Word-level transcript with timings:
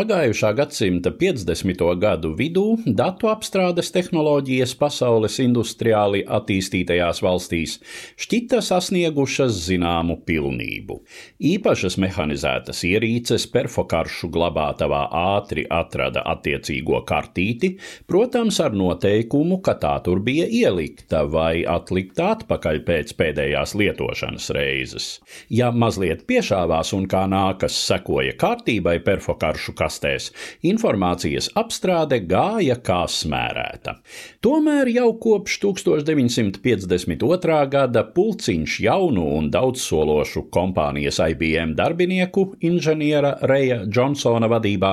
Pagājušā 0.00 0.54
gadsimta 0.56 1.10
50. 1.12 1.82
gadu 2.00 2.30
vidū 2.32 2.62
datu 2.96 3.28
apstrādes 3.28 3.90
tehnoloģijas 3.92 4.70
pasaules 4.80 5.34
industriāli 5.44 6.22
attīstītajās 6.24 7.18
valstīs 7.20 7.74
šķita 8.16 8.62
sasniegušas 8.64 9.58
zināmu 9.66 10.16
pilnību. 10.24 10.96
Īpašas 11.50 11.98
mehanizētas 12.00 12.80
ierīces 12.88 13.44
perfokaršu 13.52 14.30
glabātavā 14.32 15.02
ātri 15.34 15.66
atrada 15.68 16.22
attiecīgo 16.32 17.02
kartīti, 17.04 17.74
protams, 18.08 18.62
ar 18.64 18.72
noteikumu, 18.72 19.60
ka 19.60 19.76
tā 19.84 19.92
tur 20.08 20.24
bija 20.24 20.48
ielikta 20.48 21.26
vai 21.28 21.66
atlikta 21.68 22.30
atpakaļ 22.38 22.82
pēc 22.88 23.12
pēdējās 23.20 23.76
lietošanas 23.76 24.48
reizes. 24.56 25.12
Ja 25.52 25.68
mazliet 25.84 26.24
piešāvās 26.24 26.96
un 26.96 27.04
kā 27.04 27.26
nākas 27.28 27.76
sekoja 27.84 28.32
kārtībai 28.40 28.96
perfokaršu 29.04 29.76
kastē, 29.76 29.89
kastēs, 29.90 30.30
informācijas 30.62 31.50
apstrāde 31.58 32.22
gāja 32.30 32.78
kā 32.78 33.02
smērēta. 33.10 33.98
Tomēr 34.44 34.86
jau 34.94 35.10
kopš 35.20 35.58
1952. 35.64 37.70
gada 37.72 38.04
pulciņš 38.14 38.80
jaunu 38.86 39.24
un 39.38 39.50
daudzsološu 39.50 40.42
kompānijas 40.54 41.18
IBM 41.24 41.74
darbinieku 41.78 42.54
inženiera 42.62 43.38
Reja 43.50 43.84
Džonsona 43.86 44.48
vadībā 44.50 44.92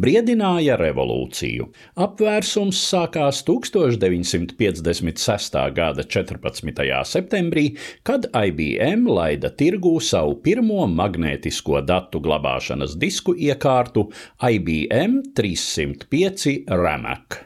briedināja 0.00 0.76
revolūciju. 0.80 1.66
Apvērsums 2.06 2.78
sākās 2.92 3.42
1956. 3.46 5.56
gada 5.76 6.02
14. 6.04 6.84
septembrī, 7.10 7.66
kad 8.06 8.26
IBM 8.30 9.06
laida 9.10 9.50
tirgū 9.50 10.00
savu 10.04 10.36
pirmo 10.44 10.86
magnētisko 10.90 11.80
datu 11.86 12.20
glabāšanas 12.22 12.96
disku 13.00 13.34
iekārtu 13.34 14.10
IBM 14.38 15.32
305 15.34 16.66
RAMAC. 16.68 17.45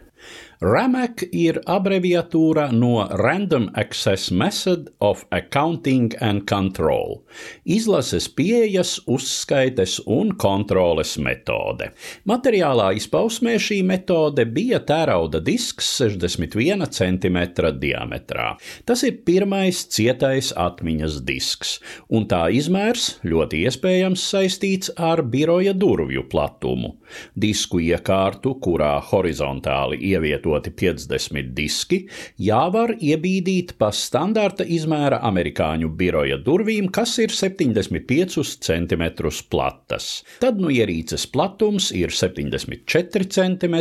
RAMAC 0.60 1.22
ir 1.32 1.56
abreviatūra 1.72 2.66
no 2.76 3.06
Random 3.16 3.70
Access 3.80 4.28
Method 4.28 4.90
of 5.00 5.22
Accounting 5.32 6.10
and 6.20 6.44
Control- 6.44 7.22
izlases 7.76 8.26
pieejas, 8.28 9.00
uzskaites 9.08 10.02
un 10.06 10.34
kontroles 10.36 11.16
metode. 11.16 11.88
Materiālā 12.28 12.90
izpausmē 12.92 13.54
šī 13.56 13.78
metode 13.82 14.44
bija 14.44 14.80
tērauda 14.84 15.40
disks 15.42 15.86
61 15.96 16.84
cm 16.92 17.38
diametrā. 17.80 18.58
Tas 18.84 19.02
ir 19.02 19.22
pirmais 19.24 19.86
cietais 19.88 20.52
atmiņas 20.52 21.24
disks, 21.24 21.80
un 22.10 22.26
tā 22.26 22.52
izmērs 22.52 23.16
ļoti 23.24 23.64
iespējams 23.64 24.28
saistīts 24.34 24.90
ar 24.98 25.22
biroja 25.22 25.72
durvju 25.72 26.28
platumu. 26.28 26.98
Disku 27.34 27.80
iekārtu, 27.80 28.60
kurā 28.60 29.00
horizontāli 29.00 29.96
ievieto 30.12 30.49
izvietoti 30.50 30.70
50 30.70 31.52
diski, 31.54 32.00
jāvar 32.38 32.94
iebīdīt 32.98 33.76
pa 33.78 33.90
standarta 33.92 34.64
izmēra 34.64 35.20
amerikāņu 35.26 35.90
biroja 35.96 36.38
durvīm, 36.42 36.90
kas 36.90 37.18
ir 37.18 37.30
75 37.30 38.58
cm 38.60 39.04
platas. 39.50 40.24
Tad 40.40 40.60
nu 40.60 40.70
ierīces 40.70 41.26
platums 41.30 41.90
ir 41.92 42.10
74 42.10 43.28
cm, 43.30 43.76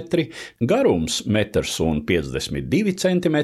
garums 0.61 1.21
1,52 1.25 2.95
cm 2.99 3.37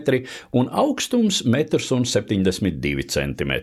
un 0.53 0.69
augstums 0.71 1.43
1,72 1.45 3.07
cm. 3.09 3.53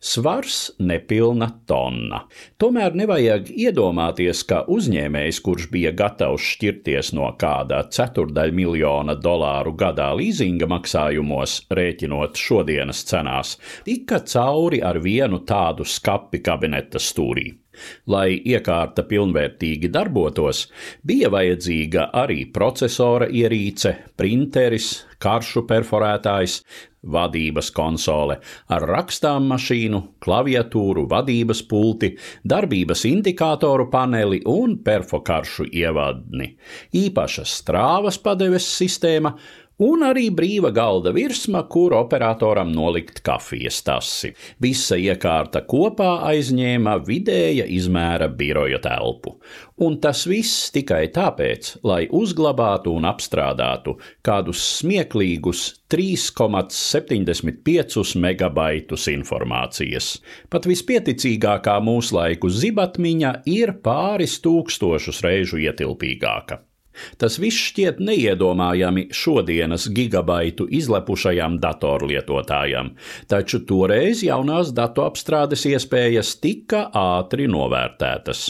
Svars 0.00 0.70
nepilna 0.78 1.50
tonna. 1.66 2.24
Tomēr 2.60 2.94
nevajag 2.94 3.50
iedomāties, 3.50 4.44
ka 4.46 4.64
uzņēmējs, 4.70 5.40
kurš 5.44 5.70
bija 5.72 5.92
gatavs 5.96 6.44
šķirties 6.54 7.14
no 7.16 7.30
kāda 7.40 7.82
ceturdaļ 7.90 8.52
miljona 9.00 9.14
dolāru 9.16 9.72
gadā 9.76 10.12
līzinga 10.14 10.66
maksājumos, 10.68 11.66
rēķinot 11.70 12.36
šodienas 12.36 13.04
cenās, 13.08 13.58
tika 13.84 14.20
cauri 14.20 14.82
ar 14.82 15.00
vienu 15.00 15.40
tādu 15.46 15.84
skapi 15.84 16.42
kabineta 16.42 16.98
stūrī. 16.98 17.54
Lai 18.10 18.38
iekārta 18.38 19.04
pilnvērtīgi 19.08 19.90
darbotos, 19.92 20.66
bija 21.06 21.30
vajadzīga 21.32 22.10
arī 22.22 22.44
procesora 22.52 23.28
ierīce, 23.28 23.96
printeris, 24.18 24.92
karšu 25.20 25.66
perforētājs, 25.68 26.60
vadības 27.00 27.70
konsole 27.72 28.36
ar 28.72 28.84
rakstām 28.88 29.48
mašīnu, 29.50 30.00
klaviatūru, 30.24 31.06
vadības 31.10 31.62
pulti, 31.68 32.12
darbības 32.44 33.06
indikātoru 33.08 33.88
paneli 33.92 34.42
un 34.48 34.76
perfokaršu 34.84 35.70
ievadni, 35.72 36.52
īpaša 37.04 37.46
strāvas 37.48 38.20
padeves 38.20 38.68
sistēma 38.76 39.36
un 39.80 40.04
arī 40.04 40.28
brīva 40.34 40.70
galda 40.76 41.12
virsma, 41.16 41.62
kur 41.72 41.94
operatoram 41.96 42.68
nolikt 42.74 43.22
kafijas 43.26 43.82
tasi. 43.86 44.34
Visa 44.62 44.96
iekārta 45.00 45.60
kopā 45.68 46.20
aizņēma 46.30 46.98
vidēja 47.06 47.66
izmēra 47.66 48.28
biroja 48.28 48.78
telpu. 48.84 49.38
Un 49.80 49.96
tas 50.04 50.26
viss 50.28 50.68
tikai 50.74 51.08
tāpēc, 51.14 51.78
lai 51.88 52.08
uzglabātu 52.12 52.92
un 52.92 53.04
apstrādātu 53.08 53.96
kādus 54.26 54.60
smieklīgus 54.76 55.80
3,75 55.90 58.16
megabaitus 58.20 59.08
informācijas. 59.10 60.20
Pat 60.52 60.66
vispieticīgākā 60.68 61.80
mūslaiku 61.82 62.48
zibatmiņa 62.52 63.42
ir 63.48 63.72
pāris 63.82 64.40
tūkstošus 64.44 65.22
reižu 65.24 65.56
ietilpīgāka. 65.64 66.69
Tas 67.20 67.38
viss 67.40 67.68
šķiet 67.70 68.00
neiedomājami 68.02 69.06
šodienas 69.14 69.86
gigabaitu 69.94 70.66
izlepušajam 70.80 71.58
datorlietotājam, 71.62 72.92
taču 73.30 73.62
toreiz 73.68 74.24
jaunās 74.26 74.74
datu 74.76 75.04
apstrādes 75.06 75.64
iespējas 75.70 76.34
tika 76.42 76.86
ātri 76.96 77.48
novērtētas. 77.50 78.46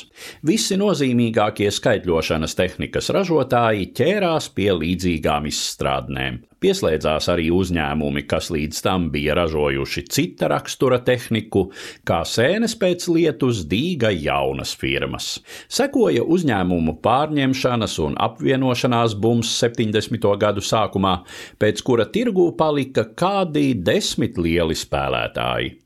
Visi 0.47 0.78
nozīmīgākie 0.81 1.71
skaitļošanas 1.75 2.56
tehnikas 2.59 3.12
ražotāji 3.15 3.91
ķērās 3.97 4.53
pie 4.57 4.72
līdzīgām 4.81 5.51
izstrādnēm. 5.51 6.45
Pieslēdzās 6.61 7.31
arī 7.33 7.47
uzņēmumi, 7.57 8.27
kas 8.28 8.51
līdz 8.53 8.83
tam 8.84 9.07
bija 9.15 9.33
ražojuši 9.39 10.03
cita 10.12 10.51
rakstura 10.53 10.99
tehniku, 11.01 11.71
kā 12.05 12.19
sēnes 12.28 12.75
pēc 12.77 13.07
lietus 13.09 13.62
dīga 13.71 14.11
jaunas 14.12 14.75
firmas. 14.77 15.31
Sekoja 15.72 16.27
uzņēmumu 16.28 16.99
pārņemšanas 17.01 17.97
un 18.05 18.19
apvienošanās 18.30 19.18
bums 19.20 19.52
70. 19.60 20.24
gadu 20.41 20.64
sākumā, 20.64 21.20
pēc 21.60 21.84
kura 21.86 22.08
tirgū 22.08 22.50
palika 22.58 23.06
kādi 23.12 23.74
desmit 23.76 24.41
lieli 24.41 24.78
spēlētāji. 24.78 25.76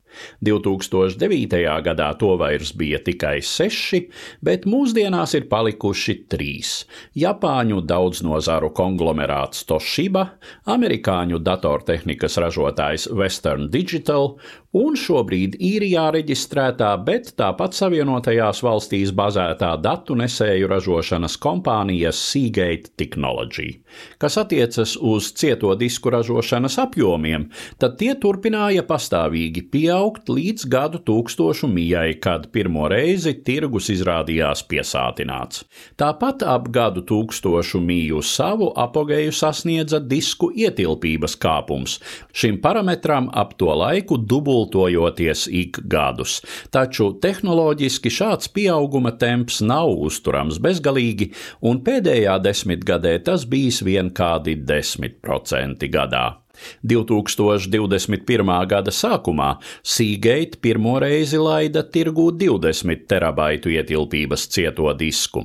2009. 0.45 1.61
gadā 1.85 2.11
to 2.19 2.35
vairs 2.41 2.73
bija 2.73 2.99
tikai 2.99 3.39
seši, 3.43 4.05
bet 4.43 4.65
mūsdienās 4.65 5.35
ir 5.39 5.49
palikuši 5.51 6.17
trīs- 6.29 6.85
Japāņu 7.25 7.83
daudznozaru 7.87 8.73
konglomerāts 8.75 9.65
Toshiba, 9.65 10.29
amerikāņu 10.67 11.39
datortehnikas 11.39 12.39
ražotājs 12.39 13.09
Western 13.13 13.71
Digital 13.71 14.37
un 14.75 14.97
šobrīd 14.99 15.55
īrijā 15.63 16.09
reģistrētā, 16.17 16.91
bet 17.07 17.31
tāpat 17.39 17.77
Savienotajās 17.79 18.63
valstīs 18.65 19.13
bazētā 19.15 19.71
datu 19.83 20.17
nesēju 20.19 20.69
ražošanas 20.71 21.37
kompānija 21.43 22.11
Seagate 22.15 22.91
Technology. 22.99 23.81
Kas 24.19 24.39
attiecas 24.43 24.97
uz 24.99 25.31
cieto 25.39 25.75
disku 25.79 26.11
ražošanas 26.11 26.79
apjomiem, 26.83 27.47
tad 27.79 27.99
tie 28.01 28.15
turpināja 28.19 28.83
pastāvīgi 28.89 29.63
pieaugt 29.71 30.04
līdz 30.29 30.69
gadu 30.71 31.03
tūkstošu 31.05 31.71
mijai, 31.71 32.19
kad 32.21 32.51
pirmo 32.55 32.89
reizi 32.89 33.35
tirgus 33.47 33.91
izrādījās 33.95 34.65
piesātināts. 34.71 35.65
Tāpat 36.01 36.47
ap 36.49 36.69
gadu 36.75 37.05
tūkstošu 37.07 37.81
miju 37.85 38.23
savu 38.23 38.73
apogeju 38.77 39.33
sasniedza 39.33 40.01
disku 40.01 40.51
ietilpības 40.55 41.39
kāpums. 41.41 42.01
Šim 42.33 42.61
parametram 42.65 43.31
ap 43.33 43.59
to 43.59 43.71
laiku 43.75 44.19
dubult 44.19 44.65
dubultojoties 44.75 45.47
ik 45.51 45.79
gadus, 45.85 46.41
taču 46.71 47.13
tehnoloģiski 47.23 48.13
šāds 48.13 48.51
pieauguma 48.55 49.15
temps 49.19 49.61
nav 49.65 49.91
uzturams 50.07 50.61
bezgalīgi, 50.63 51.33
un 51.63 51.83
pēdējā 51.85 52.39
desmitgadē 52.45 53.19
tas 53.25 53.47
bijis 53.47 53.83
vien 53.83 54.11
kādi 54.15 54.57
10% 54.57 55.91
gadā. 55.91 56.44
2021. 56.85 58.55
gada 58.69 58.95
sākumā 58.95 59.55
Seagate 59.83 60.61
pirmo 60.61 60.99
reizi 61.03 61.41
laida 61.41 61.85
tirgū 61.85 62.31
20 62.39 63.09
terabaitu 63.11 63.75
ietilpības 63.75 64.49
cieto 64.49 64.93
disku. 64.99 65.45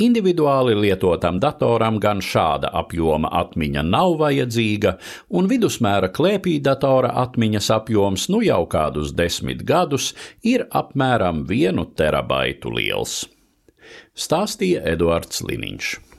Individuāli 0.00 0.72
lietotam 0.78 1.36
datoram 1.42 1.98
gan 2.00 2.22
šāda 2.24 2.70
apjoma 2.80 3.28
atmiņa 3.42 3.82
nav 3.84 4.14
vajadzīga, 4.22 4.94
un 5.36 5.50
vidusmēra 5.50 6.08
klēpī 6.16 6.56
datora 6.64 7.12
atmiņas 7.26 7.68
apjoms 7.76 8.28
nu 8.32 8.40
jau 8.46 8.62
kādus 8.74 9.12
desmit 9.12 9.60
gadus 9.68 10.14
ir 10.54 10.64
apmēram 10.82 11.44
vienu 11.52 11.84
terabaitu 11.84 12.72
liels. 12.72 13.26
stāstīja 14.16 14.86
Eduards 14.94 15.44
Liniņš. 15.44 16.00